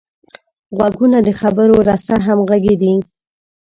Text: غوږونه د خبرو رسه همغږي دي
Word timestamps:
غوږونه 0.77 1.17
د 1.27 1.29
خبرو 1.39 1.75
رسه 1.89 2.15
همغږي 2.25 2.75
دي 2.81 2.93